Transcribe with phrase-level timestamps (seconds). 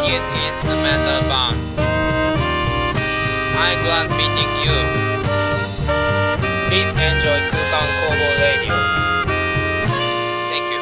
[0.00, 1.56] one is instrumental band.
[3.56, 4.76] I'm glad meeting you.
[6.68, 8.76] Please enjoy Kukan Kobo Radio.
[10.50, 10.80] Thank you.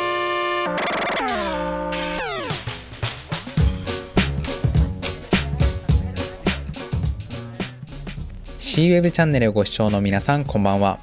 [8.58, 10.98] シーウェブチャンネルをご視聴の皆さんこんばんは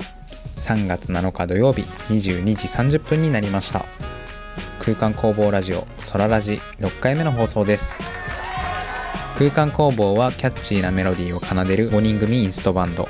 [0.57, 3.94] 3月7日土曜日22時30分になりました
[4.85, 8.03] 空間工房ラジオ空ラジ6回目の放送です。
[9.35, 13.09] 空間工房はキャッチーなメロディーを奏でる5人組インストバンド。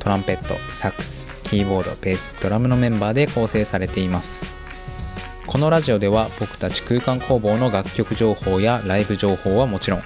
[0.00, 4.44] トランペットサックスキーボードベースドラムのメンバーで構成されています。
[5.46, 10.02] このラジオでは僕たち空間工房の楽曲情報やライブ情報はもちろん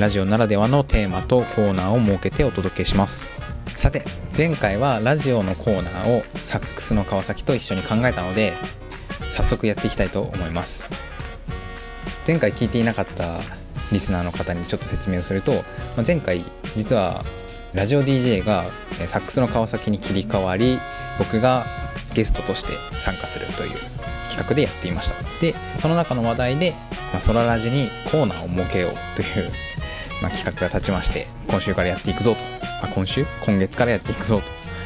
[0.00, 3.28] ラジオならではのテーマとコーナーを設けてお届けします。
[3.76, 4.02] さて
[4.36, 8.54] 前回はラジオのコーナーをサックスの川崎と一緒に考えたので
[9.34, 10.88] 早速やっていきたいと思います。
[12.24, 13.40] 前回聞いていなかった
[13.90, 15.58] リスナーの方にちょっと説明をすると、ま
[15.98, 16.44] あ前回
[16.76, 17.24] 実は
[17.74, 18.64] ラジオ DJ が
[19.08, 20.78] サックスの川崎に切り替わり
[21.18, 21.66] 僕が
[22.14, 23.70] ゲストとして参加するという
[24.28, 25.16] 企画でやっていました。
[25.40, 26.72] でその中の話題で、
[27.12, 29.50] まあ、ソララジにコーナーを設けようという
[30.22, 32.40] まあ、企画が立ちまして今週からやっていくぞと、
[32.80, 33.26] まあ、今週？
[33.44, 34.40] 今月からやっていくぞ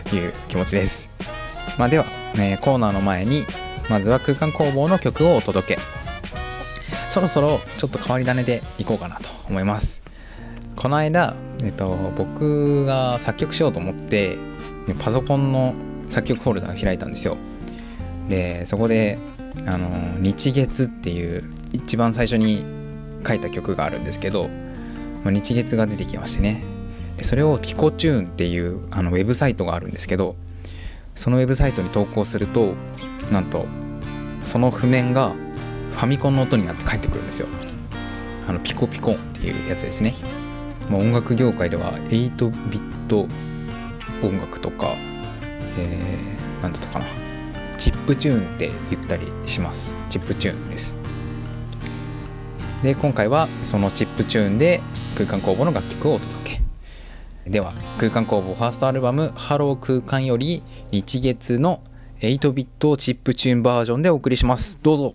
[0.08, 1.10] という気持ちです、
[1.78, 3.44] まあ、では、ね、コーナーの前に
[3.89, 5.81] まずは空間工房の曲をお届け。
[7.08, 10.03] そろそろちょっと変わり種でいこうかなと思います。
[10.77, 14.36] この間、えっと、僕が作曲しようと思って
[15.00, 15.75] パソコンの
[16.06, 17.36] 作曲フォルダを開いたんですよ。
[18.28, 19.19] でそこで
[19.66, 19.89] あの
[20.20, 22.64] 日月っていう一番最初に
[23.27, 24.48] 書いた曲があるんですけど
[25.25, 26.62] 日月が出てきましてね。
[27.22, 30.36] それをピコチューンっていうあのウェブサイトがあるんですけど
[31.16, 32.75] そのウェブサイトに投稿すると
[33.31, 33.67] なんと
[34.43, 35.33] その譜面が
[35.93, 37.49] ファミコンの音になって返ってくるんですよ。
[38.47, 40.15] あのピコピコンっていうやつですね、
[40.89, 43.28] まあ、音楽業界では8ビット
[44.22, 44.94] 音楽とか
[45.78, 47.06] えー、なんだったかな。
[47.77, 49.93] チップチューンって言ったりします。
[50.11, 50.97] チップチューンです。
[52.83, 54.81] で今回はそのチップチューンで
[55.15, 56.61] 空間工房の楽曲をお届
[57.44, 57.50] け。
[57.50, 61.81] では空間工房ファーストアルバム「ハロー空間」より日月の
[62.21, 64.81] 8ビットチップチューンバージョンでお送りします。
[64.83, 65.15] どうぞ。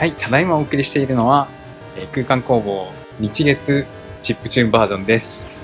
[0.00, 1.46] はいただいまお送りしているのは、
[1.94, 2.90] えー空間工房
[3.20, 3.84] 日月
[4.22, 5.60] チップチューンバージョンです。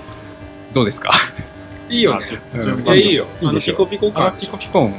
[0.74, 1.10] どうですか？
[1.88, 2.26] いいよね。
[2.54, 2.80] うん。
[2.84, 3.26] いや、いいよ。
[3.40, 3.74] いいでしょ。
[3.74, 4.36] ピコピコあ感。
[4.38, 4.94] ピコピコン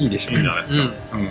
[0.00, 0.32] いいでしょ。
[0.32, 0.80] いいんじゃないですか。
[1.12, 1.20] うん。
[1.20, 1.30] うん。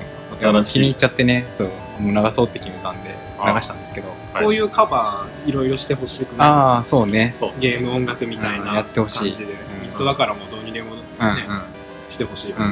[0.64, 0.74] 新しい。
[0.74, 1.70] 気に入っちゃってねそう
[2.02, 3.09] もう流そうって決めたんで
[3.40, 3.52] あ。
[3.52, 4.08] 流したんですけど。
[4.34, 4.44] はい。
[4.46, 6.48] こういうカバー、いろいろしてほしくない。
[6.48, 7.34] ああそうね。
[7.35, 9.20] そうっすゲーム音楽みたいうんなやってほしい。
[9.20, 9.46] 感じで。
[9.46, 9.84] うん。
[9.84, 11.62] ミストだからもうどうにでもね、うん
[12.08, 12.67] してほしいは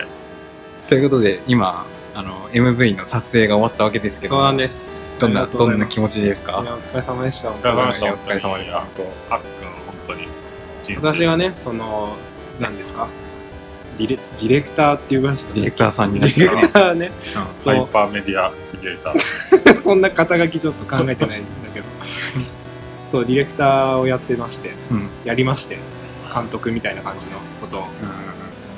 [0.00, 0.06] い。
[0.88, 1.84] ということで今
[2.14, 5.18] あの MV の撮影が終わったわけですけどそうなんです。
[5.20, 6.60] どんなどんな気持ちですか？
[6.62, 7.50] いや、お疲れ様でした。
[7.50, 8.12] お疲れ様でした。
[8.12, 9.74] お疲れ様でした本当にあっくん、本
[10.06, 10.28] 当に。
[10.96, 12.16] 私がね、その、
[12.58, 13.08] 何ですか？
[13.96, 17.10] ディレディレクターっていう話ディレクターさんになディレクターね。
[17.64, 19.74] ハイパーメディアクリエイター。
[19.74, 21.86] そんな肩書きちょっと考えてないんだけど。
[23.04, 24.74] そう、ディレクターをやってまして、う
[25.28, 25.78] やりまして、
[26.34, 27.84] 監督みたいな感じのことを、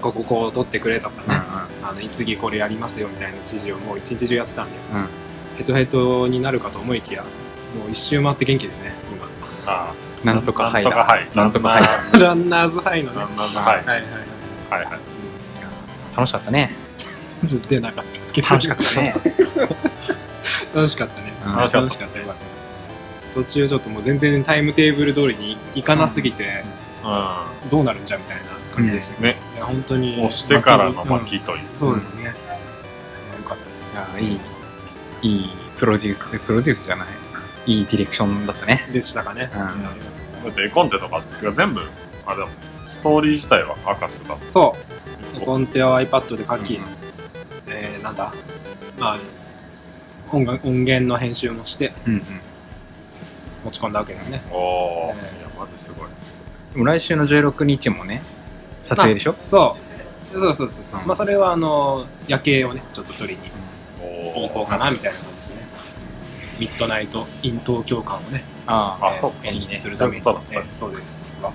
[0.01, 1.42] こここう撮ってくれとかね、
[1.83, 5.01] あの次これやりますよみたいな指示をもう一日中やってたんで、うん。
[5.01, 5.09] うん
[5.59, 8.91] ヘトヘトになるかと思いきや、もう一周回って元気ですね、
[9.67, 9.93] あ
[10.25, 11.29] なんとか入らなんとかはい。
[11.35, 12.27] なんとか入ら今。
[12.27, 13.19] ランナーズハイのね。
[13.19, 13.77] なんとかはい。
[13.77, 14.03] はいはいはい。
[14.71, 14.95] はいはい。
[14.95, 15.03] うん
[16.17, 16.71] 楽しかったね。
[17.69, 18.49] 出なかったですけど。
[18.49, 19.15] 楽しかったね。
[20.75, 21.33] 楽しかったね。
[21.45, 21.57] うん。
[21.57, 22.53] 楽しかったよかった
[23.35, 26.65] 途中ちょっともう全然タイムテーブル通りに行かなすぎて
[27.03, 29.23] うどうなるんじゃみたいな感じでしたん。
[29.23, 29.37] ね。
[29.55, 31.09] いや本当に押してからのうん。
[31.09, 31.61] 巻きという。
[31.75, 32.33] そうですね、よ
[33.45, 34.23] かったです。
[34.23, 34.41] いやいい。
[35.23, 36.29] いいプロデュース。
[36.35, 37.09] えプロデュースじゃない。
[37.67, 38.89] いいディレクションだったね。
[38.93, 39.83] でしたかね、うん。
[39.83, 39.91] だ
[40.51, 41.81] って絵コンテとかが全部、
[42.27, 42.49] あもん。
[42.87, 44.75] ストーリー自体は赤津だそ
[45.37, 45.41] う。
[45.41, 46.85] コンテを iPad で書き、うん。
[47.69, 48.33] えー、なんだ。
[48.99, 49.19] まあ
[50.31, 52.23] 音楽音源の編集もしてうんうん。
[53.65, 54.43] 持ち込んだわけですね。
[54.51, 55.13] おー。
[55.13, 55.39] えー。
[55.39, 56.09] いや、マジすごい。
[56.73, 58.23] でも来週の16日もね
[58.83, 59.31] 撮影でしょ？
[59.31, 59.77] あそ
[60.35, 60.41] う。
[60.41, 63.41] そうそうそうそう、うんまあそれはあの夜景をねちょっと撮りに
[64.35, 65.63] お行こうかなみたいな感じですね。
[66.61, 69.33] ミッドナイトイン東京感をね、あああそう。
[69.47, 70.23] 演出するために。
[70.25, 71.39] そういうことだったえーそうです。
[71.43, 71.53] わ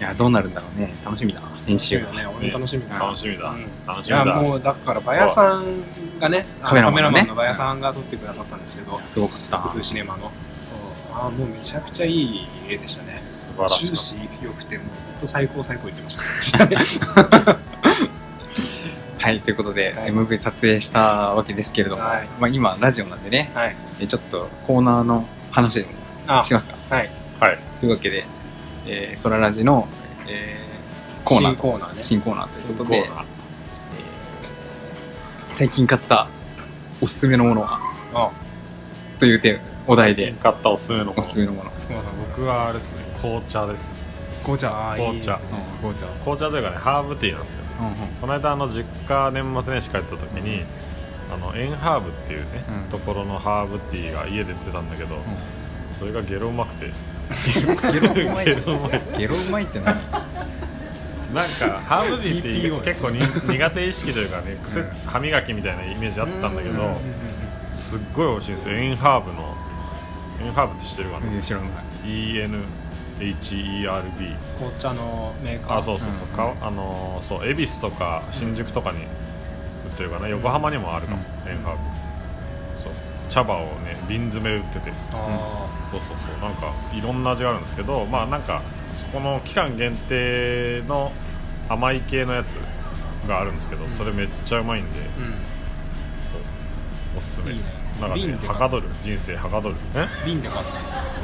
[0.00, 0.92] いやどうなるんだろうね。
[1.04, 2.00] 楽しみだ編集。
[2.00, 2.36] 楽しみだね。
[2.38, 3.04] 俺も楽しみだな。
[3.06, 3.50] 楽しみだ。
[3.50, 3.66] うん。
[3.86, 4.24] 楽しみだ。
[4.24, 5.82] いやもうだからバヤさん
[6.18, 7.22] がねカメラマンのね。
[7.24, 9.58] のバヤさんが撮ってくださったんですけどすごかった。
[9.58, 10.78] 工夫シネマのそう。
[11.14, 13.22] あーもうめちゃくちゃいい絵でしたね。
[13.26, 13.96] 素晴らしい終。
[13.96, 16.16] 始良くてもうずっと最高最高言ってまし
[16.52, 16.66] た。
[19.18, 20.10] はいということで、はい。
[20.12, 22.28] MV 撮影したわけですけれども、はい。
[22.40, 23.76] まあ、今ラジオなんでねはい。
[24.00, 25.90] えちょっとコーナーの話でも
[26.26, 26.74] あしますか？
[26.90, 27.10] はい。
[27.38, 27.58] はい。
[27.78, 28.24] というわけで、
[28.86, 29.86] えー、ソララジの、
[30.26, 30.71] えー、
[31.24, 31.52] コーナー。
[31.52, 32.02] 新コーナーね。
[32.02, 33.24] 新コーナーということで新コー
[35.54, 36.28] 最近買った
[37.00, 37.80] おすすめのものは？
[38.14, 38.30] あ。
[39.18, 40.32] というテーマお題で。
[40.32, 41.20] 買ったおすすめのもの。
[41.20, 41.70] おすすめのもの。
[42.30, 43.90] 僕はあれですね紅茶です
[44.42, 44.94] 紅茶？
[44.96, 45.48] 紅茶ですね。
[45.80, 46.06] 紅茶。
[46.06, 46.50] 紅茶。
[46.50, 47.62] というかねハーブティーなんですよ。
[47.80, 47.94] うんうん。
[48.20, 50.64] この間あの実家年末年始帰った時に
[51.32, 52.90] あのエンハーブっていうね、うん。
[52.90, 55.16] ところのハーブティーが家で出てたんだけど、
[55.90, 56.90] それがゲロうまくて。
[57.92, 58.44] ゲロうまい。
[58.50, 59.96] ゲロうまいゲロうまいって何？
[61.32, 66.94] なんか ハーブティーって結構に苦手意識というかね癖歯磨きみたいなイメージあったんだけど
[67.70, 68.76] すっごい美味しいんですよ。
[68.76, 69.56] エンハーブの。
[70.44, 71.68] エンハーブって知ってるかな、知らない。
[72.04, 72.60] ENHERB
[74.58, 75.76] 紅茶のメーカー。
[75.78, 76.28] あそうそうそう、
[76.60, 79.04] あのーそう恵比寿とか新宿とかに売っ
[79.96, 81.78] てるかな、横浜にもあるかも、うエンハーブ。
[82.80, 82.92] そう。
[83.28, 84.92] 茶葉をね瓶詰め売ってて。
[85.12, 86.32] あそうそうそう。
[86.42, 88.60] なんかいろんな味があるんですけどまあなんか
[88.94, 91.12] そこの期間限定の
[91.68, 92.56] 甘い系のやつ
[93.26, 95.00] があるんですけどそれめっちゃうまいんで、
[96.26, 96.40] そう。
[97.16, 97.52] おすすめ。
[97.52, 97.66] んいいね。
[98.00, 98.88] なんかね瓶ではかどる。
[99.02, 99.76] 人生はかどる。
[99.94, 100.08] え？
[100.26, 100.64] 瓶で買っ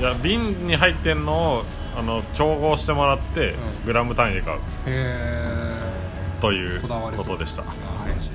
[0.01, 1.65] いや瓶に入ってんのを
[1.97, 3.87] あの調合してもらって、うん。
[3.87, 4.61] グラム単位で買う。
[4.61, 5.59] たへえ
[6.41, 7.27] というこだわりそう。
[7.27, 7.63] ことでした。
[7.63, 7.99] あー。
[7.99, 8.31] 素晴らしい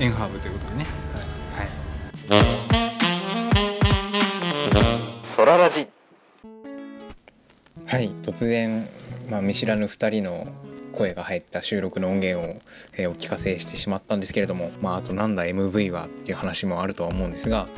[0.00, 0.86] エンハーブということでね。
[1.56, 1.68] はい。
[5.24, 5.88] ソララジ
[7.94, 8.88] はい突然、
[9.30, 10.48] まあ、見知らぬ2人の
[10.92, 12.60] 声が入った収録の音源を、
[12.98, 17.68] えーお聞かせしてしまったんですけれども、まあ、あとなんだ MV はっていう話もあるとは思うんですが、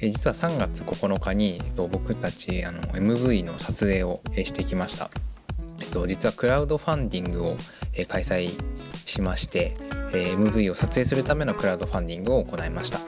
[0.00, 5.10] えー実は3月9日に、えっと僕たちあの MV の撮影を、えしてきました、
[5.82, 7.56] えっと、実はクラウドファンディングを、
[7.96, 8.58] えー開催
[9.04, 9.74] しまして、
[10.14, 13.00] えー MV を撮影するためのクラウドファンディングを行いました。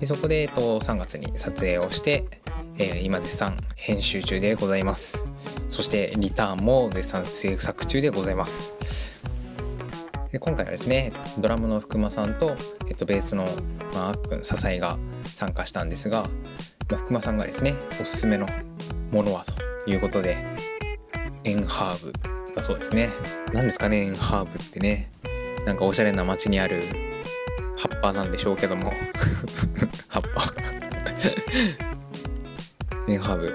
[0.00, 2.24] でそこで、えっと、3月に撮影をして、
[2.78, 5.26] えー今絶賛編集中でございます。
[5.68, 8.74] そしてリターンも絶賛制作中でございます。
[10.30, 12.54] で今回はですねドラムの福間さんと、
[12.88, 13.44] えっと、ベースの、
[13.94, 16.22] まあ、あっくん笹井が参加したんですが、
[16.88, 18.46] まあ、福間さんがですねおすすめの
[19.10, 19.44] ものは
[19.84, 20.36] ということで
[21.44, 22.12] エンハーブ
[22.54, 23.08] だそうですね。
[23.52, 25.10] 何ですかねエンハーブってね。
[25.66, 26.82] なんかおしゃれな街にある
[27.76, 28.92] 葉っぱなんでしょうけども。
[30.08, 31.87] 葉っぱ。
[33.16, 33.54] ハーブ。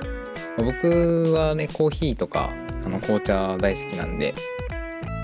[0.58, 2.50] まあ僕はねコーヒーとか
[2.86, 4.34] あの紅茶大好きなんで、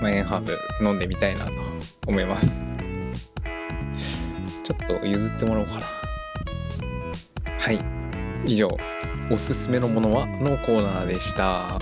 [0.00, 1.52] まあ、エンハーブ飲んでみたいなと
[2.06, 2.66] 思います。
[4.62, 5.86] ちょっと譲ってもらおうかな。
[7.58, 7.78] はい。
[8.46, 8.68] 以上
[9.30, 11.80] おすすめのものはのコーナーでした。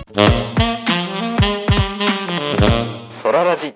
[3.11, 3.73] ソララジ。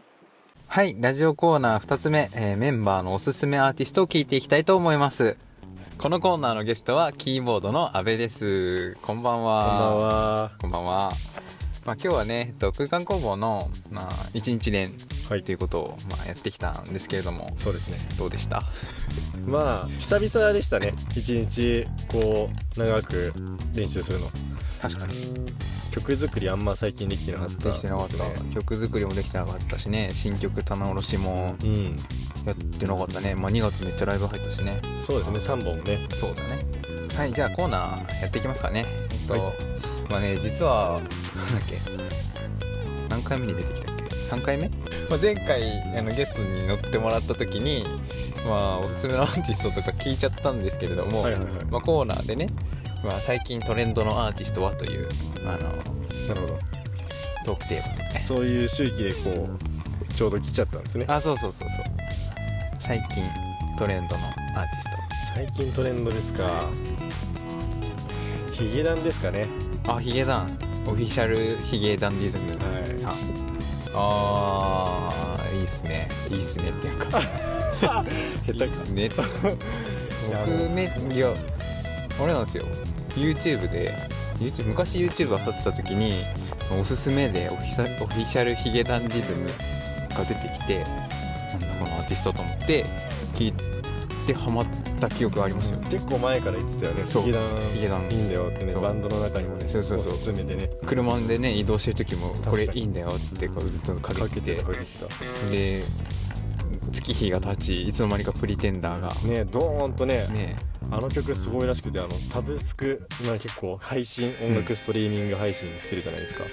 [0.68, 5.38] はい、ラジオコーナー2つ目、えーメンバーのおすすめアーティストを聞いていきたいと思います。
[6.04, 8.96] このコーナーのゲストはキーボードの阿部です。
[8.96, 9.70] こんばんは。
[9.70, 11.12] こんばんはこんばんは。
[11.86, 14.90] まあ、今日はね、えっと、空間工房の、まあ、一日連
[15.30, 18.64] はいということを、まあ、やってきたんですけれども、そうですねどうでした？
[19.48, 23.34] まあ久々でしたね一日こう長く
[23.74, 24.30] 練習するの
[24.82, 25.14] 確かに。
[25.92, 28.44] 曲作りあんま最近できてなかったできてなかった。
[28.54, 31.98] 曲作りもできてなかったしね、新曲棚卸しもうん
[32.46, 33.36] やってなかったね。
[33.36, 34.82] まあ、2月めっちゃライブ入ったしね。
[35.06, 35.38] そうですね。
[35.38, 36.08] 3本ね。
[36.16, 36.66] そうだね。
[37.16, 38.86] はい、じゃあコーナーやっていきますかね。
[39.12, 39.42] えっと、はい。
[40.10, 41.78] まあね、実は、なんだっけ、
[43.10, 44.04] 何回目に出てきたっけ。
[44.34, 44.70] 3回目、
[45.10, 47.86] まあ、前回あのゲストに乗ってもらった時に
[48.48, 51.66] まあおすすめのアーティストとか聞いちゃったんですけれども、はいはいはい。
[51.66, 52.48] まあ、コーナーでね、
[53.04, 55.08] まあ、最近トレンドのアーティストはという
[55.46, 55.60] あの
[56.28, 56.60] なるほど。
[57.46, 59.50] トークテーマでそういう周期でこ
[60.10, 61.06] うちょうど来ちゃったんですね。
[61.08, 61.86] あそうそうそうそう
[62.86, 63.24] 最近
[63.78, 66.70] トレンドのアーティス最近トレンドですか。
[68.52, 69.48] ヒゲダンですかね。
[69.86, 70.58] トあヒゲダン。
[70.86, 72.50] オフィシャルヒゲダンディズム。
[72.50, 73.00] はい。
[73.00, 73.14] さん、
[73.96, 76.10] あーいいっすね。
[76.30, 77.22] いいっすねっていうか。
[78.52, 79.10] 下いいっすね。
[79.16, 81.34] 僕ねいや
[82.22, 82.66] あれなんですよ。
[83.16, 83.94] YouTube で
[84.40, 86.22] YouTube 昔 YouTube 漁ってた時に
[86.70, 89.48] おすすめでオフィシャルオフィシャルヒゲダンディズム
[90.10, 90.86] が出てきて
[91.54, 92.86] なんだこのアーティストと思って
[93.34, 93.54] 聞い
[94.26, 94.66] てハマっ
[95.00, 95.80] た記憶がありますよ。
[95.90, 97.04] 結構前から言ってたよね。
[97.06, 97.24] そう。
[97.24, 97.50] ヒゲダン。
[97.74, 98.02] ヒゲダン。
[98.10, 98.72] いいんだよってね。
[98.72, 98.82] そう。
[98.82, 100.14] バンドの中にもねそうそうそう。
[100.14, 100.70] おすすめでね。
[100.86, 102.46] 車でね移動してる時もかに。
[102.46, 104.64] これいいんだよっつってこうずっとかけてて。
[104.64, 104.86] かけて
[105.52, 105.84] で
[106.94, 109.10] 月日が経ちいつの間にかプリテンダーが。
[109.10, 110.56] たねドーンとねね
[110.92, 116.44] あの曲すごいらしくてあのサブスクまあ結構配信音楽ストリーミング配信してるじゃないですか、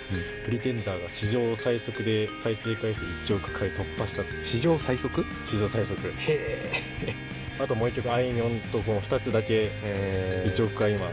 [0.45, 4.29] プリテンダーが史上最速で再生回数1億回突破したと。
[4.43, 5.25] 史上最速？
[5.45, 6.01] 史上最速。
[6.01, 7.15] へえ。
[7.63, 10.45] あともう一曲あいみょんとこの2つだけえ。
[10.49, 11.07] 1億回今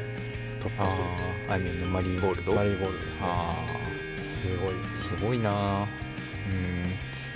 [0.61, 1.07] 突あ破してる。
[1.09, 2.53] んですああいみょんのマリーゴールド。
[2.53, 3.25] マリーゴールドですね。
[3.27, 3.55] あ
[4.15, 5.85] すごいですーすごいな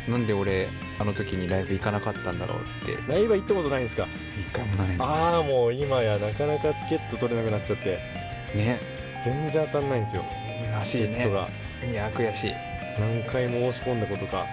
[0.07, 0.13] うん。
[0.13, 0.67] なんで俺
[1.01, 2.97] あの時にライブ行かなかったんだろうって。
[3.11, 4.07] ライブは行ったことないんですか？
[4.39, 7.97] 一回もないああもう今やなかなかチケット取れなくなっちゃって。
[8.55, 8.79] ね。
[9.23, 10.23] 全然当たんないんですよ。
[10.71, 11.07] らしいね。
[11.09, 11.49] チケットが。
[11.89, 12.53] いや悔しい。
[12.99, 14.45] 何回も申し込んだことか。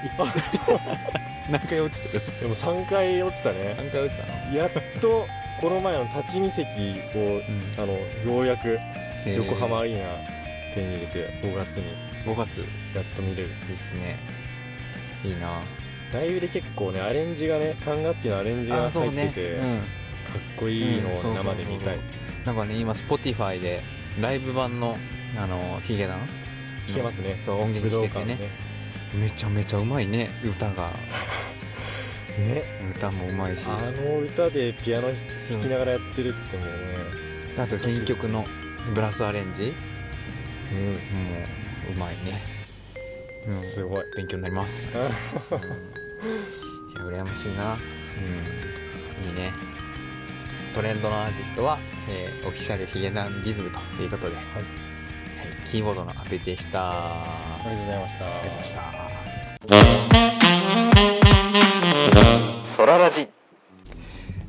[1.51, 2.23] 何回落ちてる？
[2.41, 3.75] でも3回落ちたね。
[3.77, 4.57] 何回落ちたの？
[4.57, 5.27] やっと
[5.61, 6.69] この前の立ち見席
[7.15, 7.63] をうん。
[7.77, 7.93] あの
[8.33, 8.79] ようやく
[9.27, 9.37] えー。
[9.37, 10.05] 横浜アリーナ
[10.75, 11.85] 手に入れて5月に。
[12.25, 12.61] 5月。
[12.61, 12.65] い
[12.95, 13.49] やっと見れる。
[13.71, 14.19] いっすね。
[15.25, 15.61] いいな
[16.13, 19.63] ライブで結構ねアレンジがね管楽器のアレンジが入ってて、かっ
[20.57, 21.99] こいいのを生で見たい、
[22.45, 23.81] なんかね今 Spotify で
[24.21, 24.97] ライブ版の
[25.37, 26.21] あのヒゲダン？
[26.87, 27.41] 聞けますね。
[27.45, 28.33] そう音源武道聞けてね。
[28.33, 28.51] 館ね。
[29.25, 30.91] めちゃめちゃうまいね歌が。
[32.39, 32.63] ね。
[32.97, 33.67] 歌もうまいし。
[33.67, 36.73] あの歌でピアノ弾きながらやってるってもうね
[37.59, 38.47] あと原曲の
[38.95, 39.75] ブラスアレンジ。
[40.73, 40.87] うん。
[40.87, 40.93] も
[41.91, 42.58] ううまいね、うん
[43.53, 44.05] すごい。
[44.17, 44.83] 勉強になります。
[44.83, 45.11] いや
[47.01, 47.75] 羨ましいな。
[47.75, 49.29] うん。
[49.29, 49.53] いいね。
[50.75, 51.79] トレンドのアーティストは、
[52.09, 54.45] えーオフィシャルヒゲダンディズムということで、はい。
[55.65, 56.81] キーボードの阿部でした。
[56.83, 58.25] あありがとうございました。
[58.25, 58.73] りがとうございまし
[62.65, 62.77] た。
[62.77, 63.29] ソララジ。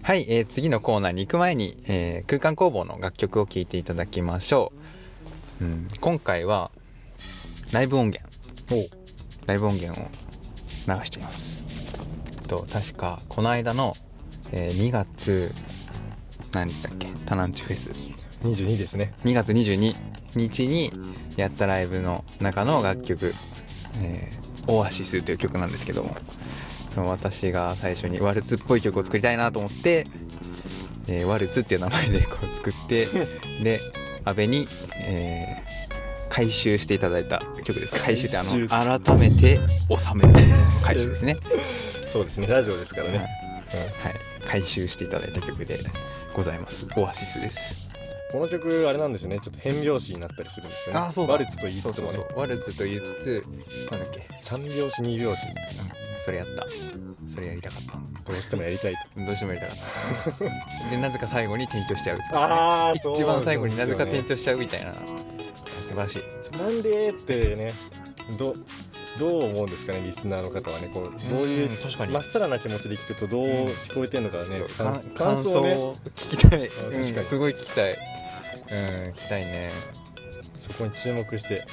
[0.01, 4.71] はい、えー次のコーナーに行く前に、えー空間工房の楽曲を聴いていただきましょ
[5.61, 6.71] う、うん、今回は
[7.71, 8.28] ライブ音源
[9.45, 10.05] ライブ音源を
[10.87, 11.63] 流しています。
[12.41, 13.95] えっと確かこの間の、
[14.51, 15.53] えー2月
[16.51, 17.07] 何日だっけ？
[17.25, 17.89] タナンチュフェス
[18.43, 19.13] 22ですね。
[19.23, 19.95] 2月22
[20.35, 20.91] 日に
[21.37, 23.33] やったライブの中の楽曲
[24.01, 26.15] 「えーオアシス」という曲なんですけども。
[26.93, 30.07] その私が最初にワルツっぽい曲を作りたいなと思って、
[31.07, 33.05] えーワルツっていう名前でこう作って
[33.63, 33.79] で
[34.25, 34.67] 阿部に、
[35.05, 35.68] えー
[36.29, 37.95] 回収していただいた曲です。
[38.01, 38.27] 回収。
[38.27, 38.43] ってあ
[38.85, 39.59] の改めて
[39.89, 40.33] 収める
[40.83, 41.37] 回収ですね。
[42.07, 42.47] そうですね。
[42.47, 43.27] ラジオですからね、はい。
[44.45, 45.79] 回収していただいた曲で
[46.33, 46.85] ございます。
[46.95, 47.87] オアシスです。
[48.31, 49.39] この曲あれなんですよね。
[49.41, 51.01] ちょっと変拍子になったりするんですよね。
[51.01, 51.33] あそうだ。
[51.33, 52.19] ワルツと言いつつもね。
[52.35, 53.43] ワルツと言いつつ
[53.91, 54.27] なんだっけ？
[54.37, 55.41] 三拍子二拍子。
[56.23, 56.67] それやった。
[57.27, 58.31] それやりたかった。
[58.31, 59.25] どうしてもやりたいと。
[59.25, 60.89] どうしてもやりたかった。
[60.91, 64.93] でなぜか最後に転調しちゃうあー一番最後になぜか転調しちゃうみたいな
[65.89, 66.57] 素晴らしい。
[66.57, 67.73] なんでってね
[68.37, 68.53] ど
[69.17, 72.13] どう思うんですかねリスナーの方はねこうどういううん確かに。
[72.13, 75.73] まっさらな気持ちで聞くとどう聞こえてるのかね、感感感感想をね
[76.15, 76.99] 聞きたい、確かに。
[76.99, 77.91] うんすごい聞きたい。
[77.91, 77.97] うん
[79.09, 79.71] 聞きたいね。
[80.53, 81.65] そこに注目して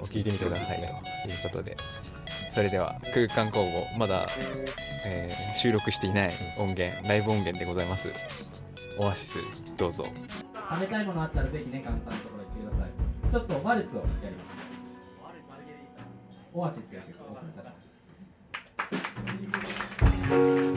[0.00, 0.04] うん。
[0.04, 0.88] 聞いてみてくださいね。
[1.24, 1.76] ということで。
[2.54, 4.26] それでは空間工房まだ、
[5.06, 8.10] えー収録していない音源ライブ音源でございます。
[8.98, 9.38] オアシス
[9.76, 10.04] どうぞ。
[10.70, 12.99] 食べたいものあったらぜひね、簡単なところに言ってください。
[13.30, 14.50] ちょっとワルツをやります。
[16.52, 17.46] オアシスという曲をお送
[20.64, 20.69] り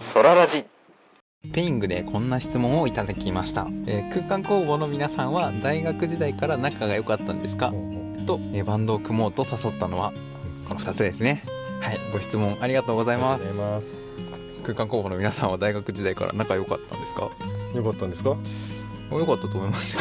[0.00, 0.66] ソララジ。
[1.52, 7.72] ペイングでこんな質問をいただきました、えー空間工房の皆さんは大学時代から仲が良かったんですか？
[8.26, 10.12] と、えーバンドを組もうと誘ったのは
[10.68, 11.42] この2つですね。
[11.80, 13.40] はいご質問ありがとうございます。
[13.40, 13.96] ありがとうございます。
[14.64, 17.30] 空間工房の皆さんは大学時代から仲良かったんですか？
[17.74, 18.36] よかったんですか？
[19.12, 19.96] 良かったと思います。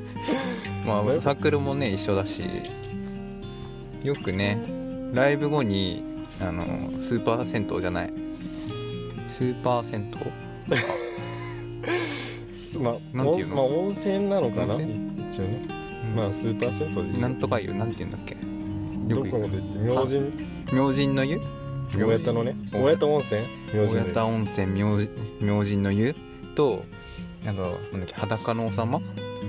[0.86, 2.42] まあサークルもね一緒だし
[4.02, 4.58] よくね
[5.12, 6.02] ライブ後に
[6.42, 8.12] あのスーパー銭湯じゃない。
[9.28, 10.10] スーパー銭
[12.52, 13.56] す まあなんていうの？
[13.56, 14.74] まあ温泉なのかな？
[14.74, 14.82] 温
[15.30, 15.66] 一応ね。
[15.68, 17.20] 湯まあスーパー銭湯でいい。
[17.20, 18.34] なんとか湯なんて言うんだっけ？
[18.34, 19.30] よく行く。
[19.30, 19.78] どこまで行って？
[19.84, 20.32] 明神？
[20.72, 21.40] 明神の湯？
[21.94, 22.56] 大谷のね？
[22.72, 23.42] 大大谷温泉？
[23.74, 24.66] 大谷温泉
[25.40, 26.14] 明神の湯？
[26.54, 26.84] と
[27.44, 28.14] あとなんだっけ？
[28.14, 29.00] 裸の王様？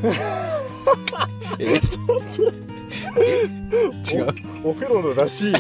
[1.60, 1.80] え
[4.14, 4.28] 違う。
[4.64, 5.58] お風呂の出汁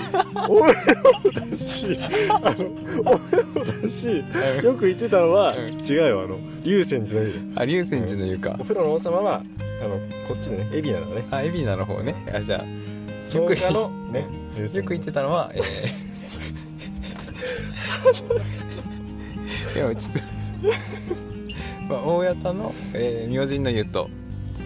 [0.48, 4.24] お風呂の出汁あのお風呂の出汁
[4.64, 5.80] よく言ってたのはうん。
[5.80, 7.52] 違うよあの竜泉寺の湯。
[7.56, 8.56] あ竜泉寺の湯か。
[8.60, 9.44] お風呂の王様は
[9.82, 11.26] あのこっちでね海老名のね。
[11.32, 12.16] あ海老名の方ね。
[12.34, 12.64] あじゃあ
[13.26, 20.20] 草加のねよく言ってたのは、えー、 いやちょっと
[21.90, 24.10] まあ、大谷田の、えー、明神の湯と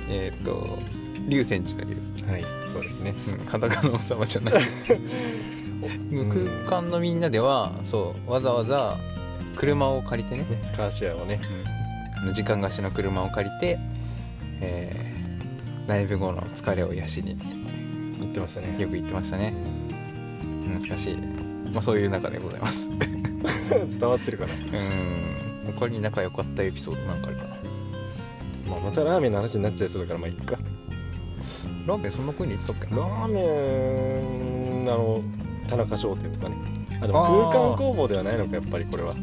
[0.10, 0.80] えっ、と
[1.28, 1.98] 竜泉寺の湯、
[2.32, 2.44] はい。
[2.72, 3.14] そうですね。
[3.40, 4.64] うん、裸の王様じゃない。
[6.68, 8.98] 空間のみんなではそうわざわざ
[9.56, 11.40] 車を借りてね、ねカーシェアをね。
[12.16, 13.80] うん、あの時間貸しの車を借りて、
[14.62, 15.08] えー
[15.88, 17.38] ライブ後の疲れを癒しに。
[18.20, 18.76] 言ってましたね。
[18.78, 19.54] よく言ってましたね。
[20.74, 21.16] 懐かしい、
[21.74, 22.90] まあ、そういう中でございます。
[22.90, 22.94] う
[23.88, 25.74] 伝わってるかな、ーん。
[25.74, 27.57] 他に仲良かったエピソードなんかあるかな
[28.68, 30.58] まあ、またラーメンの話になっちゃいそうだからまあいっか。
[31.86, 32.96] ラーメンそんな風に言ってたっけ？
[32.96, 35.22] ラーメンあの
[35.68, 36.58] 田中商店とかね。
[37.02, 39.14] あでも空間工房ではないのかやっぱりこれは。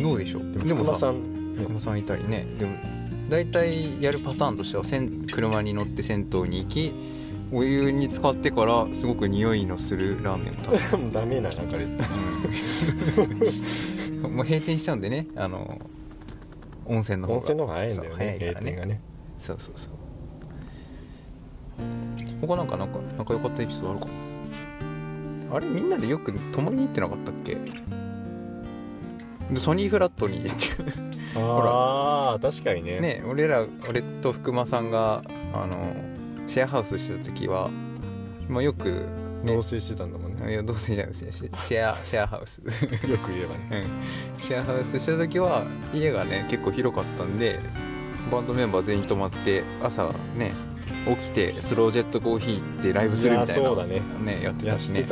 [0.00, 0.52] どうでしょう？
[0.52, 1.22] でもさ福間さん。
[1.58, 2.46] 福間さんいたりね。
[2.58, 2.74] でも
[3.28, 6.92] 大体やるパターンとしてはせん車に乗って銭湯に行き
[7.52, 10.98] お湯に浸かってからすごく匂いのするラーメンを食べる。
[11.04, 11.86] も うダメななんかね
[14.28, 15.28] もう閉店しちゃうんでね。
[15.36, 15.80] あの
[16.88, 17.38] 温泉の方が。
[17.38, 18.72] 温泉の方が早いんだよね早いからね。
[18.76, 19.00] がね。
[19.38, 19.92] そうそうそう。
[22.40, 24.06] 他なんかなんか仲良かったエピソードあるか？
[25.56, 27.54] あれみんなでよく泊まりに行ってなかったっけ？
[29.50, 30.42] でソニーフラットに
[31.36, 33.00] ああ 確かにね。
[33.00, 35.22] ね俺ら俺と福間さんが
[35.54, 35.76] あの
[36.46, 37.70] シェアハウスしてた時は、
[38.48, 39.06] まあ、よくね
[39.46, 40.50] 同棲してたんだもんね。
[40.52, 42.60] いや同棲じゃなシシェアシェアハウス。
[43.08, 43.86] よく言えばね。
[44.38, 44.42] うん。
[44.42, 47.60] シェアハウスしてた時は家がね結構広かったんで
[48.30, 50.52] バンドメンバー全員泊まって朝ね
[51.06, 54.00] 起きてスロージェットコーヒー行ってライブするみたいなね。
[54.24, 55.06] ねやってたしね。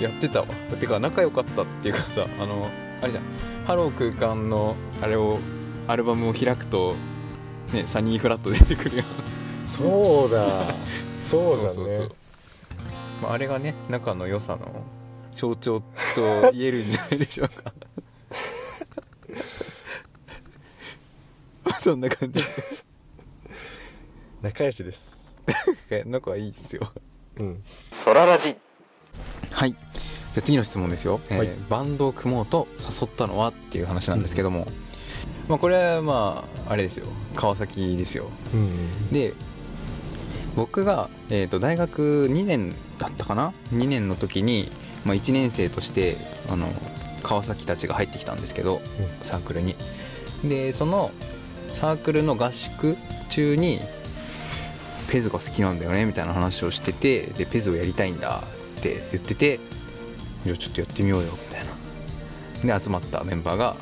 [0.00, 0.46] やってたわ。
[0.80, 2.68] てか仲良かったっていうかさあの
[3.00, 3.24] あれじゃん。
[3.66, 5.38] ハロー空間のあれを
[5.86, 6.94] アルバムを開くと
[7.72, 9.04] ねサニーフラット出てくるよ
[9.66, 10.74] そうだ。
[11.24, 12.08] そうだそうね
[13.22, 14.84] まあ、あれがね仲の良さの
[15.32, 15.80] 象徴
[16.14, 17.72] と言えるんじゃないでしょうか。
[21.80, 22.42] そんな感じ。
[24.42, 25.24] 仲良しです。
[26.06, 26.88] 仲はいいですよ
[27.38, 27.62] うん
[29.52, 29.78] はいじゃ
[30.38, 34.66] あ次の質問ですよ、えーはいバンドを組もうと誘ったのはっていう話なんですけども、
[35.48, 39.32] まあこれはまああれですよ川崎ですようんで
[40.56, 44.70] 僕が、えー、と大学2年だったかな？2年の時に、
[45.04, 46.14] まあ、1年生として
[46.50, 46.68] あの
[47.22, 48.80] 川崎たちが入ってきたんですけど、
[49.22, 49.74] サークルに。
[50.44, 51.10] でその
[51.74, 52.96] サークルの合宿
[53.28, 53.80] 中に
[55.10, 58.42] ペズが好きなんだよねみたいな話をしててでペズをやりたいんだ
[58.78, 59.58] って言ってて
[60.44, 62.78] じゃあちょっとやってみようよみたいな。
[62.78, 63.76] で集まったメンバーが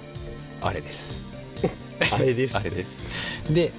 [0.61, 1.22] あれです
[2.13, 2.57] あれです。
[2.57, 3.01] あれです。
[3.51, 3.73] で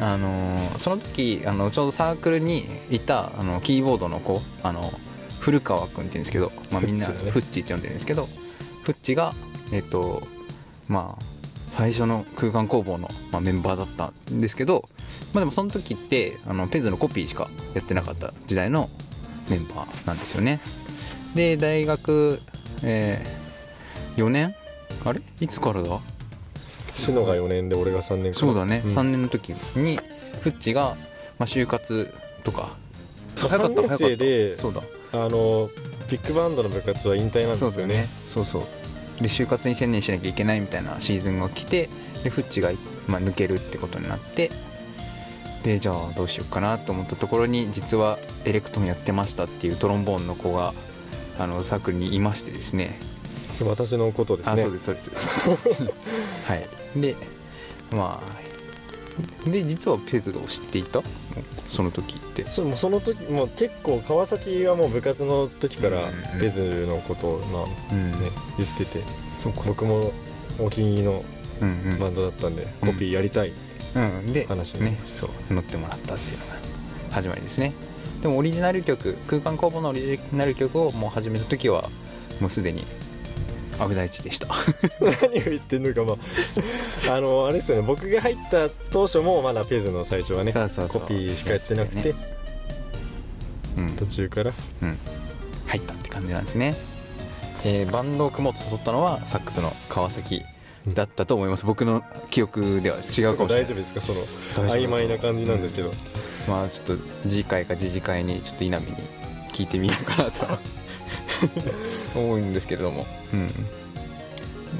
[0.00, 4.92] あのーその時あのちょうどサークルにいたあのキーボードの子あの
[5.40, 7.30] 古川君って言うんですけど、まあ、みんなフッチだね。
[7.30, 8.28] フッチって呼んでるんですけど
[8.84, 9.34] フッチが
[9.72, 10.22] えっ、と
[10.88, 11.24] まあ
[11.76, 14.88] 最初の空間工房の、まあ、メンバーだったんですけど、
[15.32, 18.90] まあ、でもその時ってあのペズのコピーしかやってなかった時代の
[19.48, 20.60] メンバーなんですよね。
[21.34, 22.40] で大学、
[22.82, 23.24] え
[24.16, 24.54] 4年？
[25.04, 25.22] あれ？
[25.40, 26.00] いつからだ？
[27.06, 28.90] シノが4年で俺が3年そうだね、うん。
[28.90, 29.98] 3年の時に
[30.40, 30.96] フッチが、
[31.38, 32.12] まあ、就活
[32.44, 32.76] とか。
[33.36, 34.82] 3年生でそうだ。
[35.12, 35.68] あの
[36.10, 37.94] ビッグバンドの部活は引退なんですよね。
[37.94, 38.08] ね。
[38.26, 38.62] そうそう。
[39.20, 41.88] で就活に専念しなきゃいけないみたいなシーズンが来て
[42.24, 42.70] でフッチが、
[43.06, 44.50] まあ、抜けるってことになって
[45.62, 50.74] でじゃあどうしようかなと思ったところに実はエレクトーンやってましたっていうトロンボーンの子が
[51.38, 52.98] あのサークルにいましてですね
[53.64, 54.62] 私のことですね。
[54.62, 55.10] あそうですそうです。
[56.46, 57.00] はい。
[57.00, 57.14] で
[57.90, 58.20] ま
[59.46, 61.02] あで実はペズを知っていた？
[61.68, 62.44] その時って。
[62.46, 66.40] そうもうその時もう結構川崎はもう部活の時からうんうん。
[66.40, 68.10] ペズのことをまあうん。
[68.12, 68.16] ね
[68.58, 69.00] 言ってて
[69.66, 70.12] 僕も
[70.58, 71.24] お気に入りの
[71.60, 71.98] うんうん。
[71.98, 73.52] バンドだったんで、コピーやりたい
[73.94, 75.54] うん、で話にねそう。
[75.54, 76.52] 乗ってもらったっていうのが
[77.10, 77.72] 始まりですね。
[78.22, 81.90] でもオリジナル曲空間工房のオリジナル曲をもう始めた時は
[82.40, 82.86] もうすでに
[83.78, 84.48] 阿部大地でした。
[85.00, 86.12] 何を言ってんのかま
[87.12, 87.82] あ あのあれですよね。
[87.82, 92.14] 僕が入った当初もまだペズの最初はねコピーしかやってなくて、ね
[93.78, 93.90] うん。
[93.96, 94.52] 途中から。
[94.82, 94.98] うん、
[95.66, 96.74] 入ったって感じなんですね、
[97.64, 100.42] えーバンドを組もうと誘ったのはサックスの川崎
[100.88, 101.64] だったと思います。
[101.64, 103.64] 僕の記憶では違うかもしれない。
[103.64, 104.00] 大丈夫ですか？
[104.00, 104.20] その
[104.68, 105.92] 曖昧な感じなんですけど、
[106.48, 108.96] まあちょっと次回か次次回にちょっと稲見に
[109.52, 110.46] 聞いてみようかなと
[112.20, 113.06] 思うんですけれども、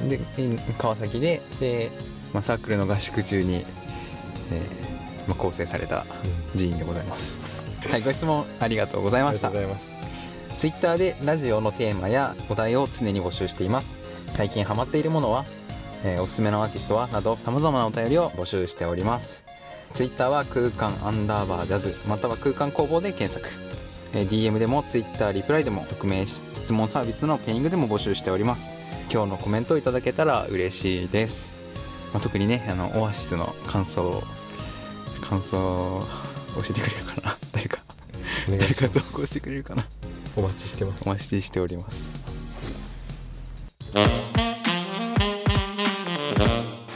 [0.03, 0.21] うん、でい
[0.79, 1.91] 川崎でで、
[2.33, 3.65] まあ、サークルの合宿中に、
[4.51, 6.05] えーまあ、構成された
[6.53, 7.39] 寺院でございます、
[7.89, 9.51] はいご質問ありがとうございあました。
[9.51, 13.99] ツイッターでラジオのテーマやお題を常に募集しています。
[14.33, 15.45] 最近ハマっているものは、
[16.05, 19.45] えーおすすめのアーティストはなど様々なお便りを募集しております。
[19.95, 23.49] ツイッターは空間アンダーバージャズまたは空間工房で検索。
[23.49, 23.72] えー
[24.13, 28.71] DM でもツイッターリプライでも匿名質問サービスのペイングでも募集しております。
[29.13, 31.53] 今日のコメントをいただけたら嬉しいです、
[32.15, 34.23] まあ、特にねあのオアシスの感想
[35.21, 36.07] 感想を
[36.57, 37.37] 教えてくれるかな。
[37.53, 37.79] 誰か。
[38.49, 39.87] 誰か投稿してくれるかな。
[40.37, 41.05] お待ちしてます。
[41.07, 42.11] お待ちしております。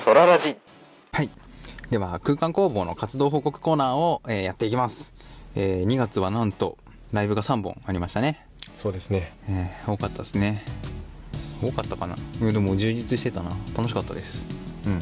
[0.05, 0.57] ソララジ。
[1.13, 1.31] はい。
[1.91, 5.15] では空間工房の活動報告コーナーを、えーやっていきます、
[5.55, 6.79] えー2月はなんと
[7.17, 9.33] ライブが3本ありましたね、そうですね。
[9.49, 10.63] えー多かったですね。
[11.63, 12.17] 多かったかな。
[12.43, 13.51] うんでも充実してたな。
[13.77, 14.45] 楽しかったです。
[14.85, 15.01] うん。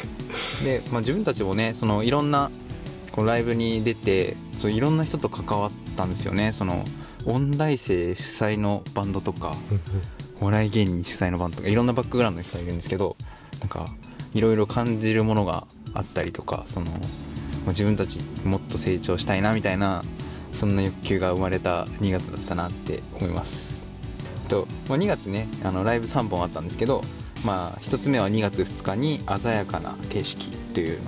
[0.64, 2.50] で、まあ、自分たちもねそのいろんな
[3.12, 6.52] こうライブに出てそういろんな人と関わったんですよね。
[6.52, 6.84] その
[7.26, 9.54] 音大生主催のバンドとか
[10.40, 13.16] お笑い芸人主催のバンドとかいろんなバックグラウンドの人がいるんですけど
[13.60, 13.86] なんか
[14.34, 20.02] いろいろ感じるものがあったりとかその、まあ自分たちもっと成長したいなみたいな
[20.52, 23.86] そんな欲求が生まれた2月だったなって思います。
[24.48, 27.02] と、まあ、2月ねあのライブ3本あったんですけど、
[27.44, 30.98] まあ、1つ目は2月2日に「鮮やかな景色」という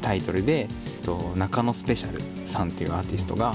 [0.00, 0.68] タイトルで
[1.02, 3.54] と中野スペシャルさんというアーティストが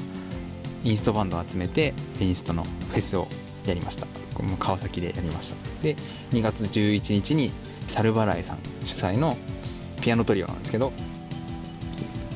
[0.84, 3.28] インストバンドを集めてインストのフェスを
[3.66, 4.08] やりました。
[4.60, 5.56] 川崎でやりました。
[5.82, 5.96] で
[6.32, 7.52] 2月11日に
[7.88, 9.36] サルバライさん主催の
[10.02, 10.92] ピアノトリオなんですけど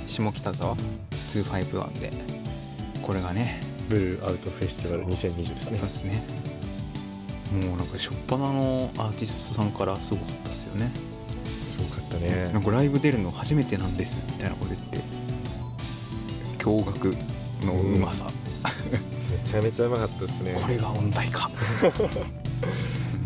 [0.07, 2.11] 下北沢251で
[3.01, 5.77] これがねブルーアウトフェスティバル2020ですね。
[5.77, 6.23] そうですね。
[7.51, 10.91] もうなんか初っ端のアーティストさんからすごかったですよね。
[11.61, 12.51] すごかったね。
[12.53, 14.99] なんかライブ出るの初めてなんですみたいなこと言って。
[16.59, 18.25] 驚愕のうまさ、
[19.31, 20.55] めちゃめちゃうまかったですね。
[20.61, 21.49] これが音大か。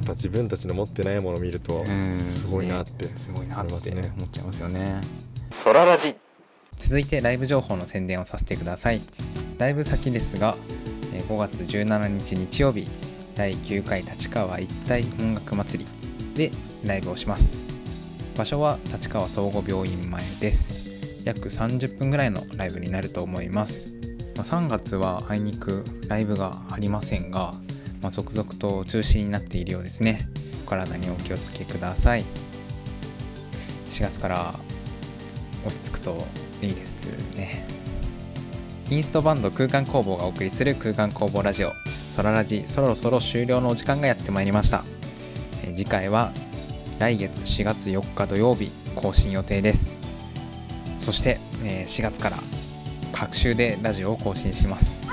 [0.10, 2.18] 自分たちの持ってないものを見るとうん。
[2.20, 3.80] すごいなってねすごいなって思っ
[4.32, 5.02] ちゃいますよね。
[5.52, 6.16] ソララジ。
[6.78, 9.02] 続いてライブ情報の宣伝をさせてください
[9.58, 10.58] ライブ先ですが
[11.30, 12.90] 5月17日日曜日
[13.36, 15.90] 第9回立川一体音楽祭り
[16.36, 16.52] で
[16.86, 17.58] ライブをします。
[18.38, 21.24] 場所は立川総合病院前です。
[21.24, 23.88] 約30分ぐらいのライブになると思います、
[24.36, 27.54] 3月はあいにくライブがありませんが、
[28.02, 30.28] まあ続々と中止になっているようですね。
[30.66, 32.26] お体にお気をつけください。
[33.90, 34.54] 4月から
[35.66, 36.28] 落ち着くと
[36.62, 37.85] いいですね。
[38.92, 41.72] インストバンド空間工房がお送りする空間工房ラジオ。
[42.14, 44.84] ソララジそろそろ終了のお時間がやってまいりました。
[45.74, 46.32] 次回は
[47.00, 49.98] 来月4月4日土曜日更新予定です。
[50.96, 52.38] そして、えー4月から
[53.12, 55.08] 各週でラジオを更新します。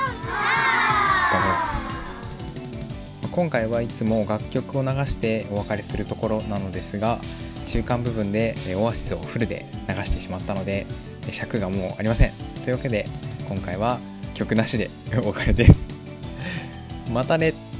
[3.30, 7.18] 今回はいつも楽曲を流してお別れするところなのですが
[7.64, 10.86] 中間部分でオアシスをフルで流してしまったので
[11.30, 12.32] 尺がもうありません。
[12.64, 13.06] というわけで
[13.48, 13.98] 今回は
[14.34, 14.90] 曲なしで
[15.24, 15.88] お別れです。
[17.12, 17.71] またね。